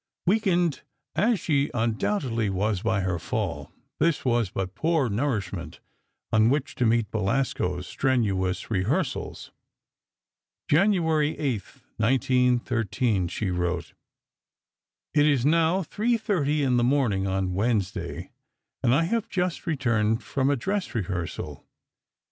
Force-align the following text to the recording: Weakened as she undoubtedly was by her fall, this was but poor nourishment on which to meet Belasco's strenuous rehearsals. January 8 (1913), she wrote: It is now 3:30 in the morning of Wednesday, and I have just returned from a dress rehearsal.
Weakened 0.25 0.81
as 1.15 1.39
she 1.39 1.69
undoubtedly 1.75 2.49
was 2.49 2.81
by 2.81 3.01
her 3.01 3.19
fall, 3.19 3.71
this 3.99 4.25
was 4.25 4.49
but 4.49 4.73
poor 4.73 5.09
nourishment 5.11 5.79
on 6.33 6.49
which 6.49 6.73
to 6.73 6.87
meet 6.87 7.11
Belasco's 7.11 7.85
strenuous 7.85 8.71
rehearsals. 8.71 9.51
January 10.67 11.37
8 11.37 11.61
(1913), 11.97 13.27
she 13.27 13.51
wrote: 13.51 13.93
It 15.13 15.27
is 15.27 15.45
now 15.45 15.83
3:30 15.83 16.61
in 16.65 16.77
the 16.77 16.83
morning 16.83 17.27
of 17.27 17.51
Wednesday, 17.51 18.31
and 18.81 18.95
I 18.95 19.03
have 19.03 19.29
just 19.29 19.67
returned 19.67 20.23
from 20.23 20.49
a 20.49 20.55
dress 20.55 20.95
rehearsal. 20.95 21.67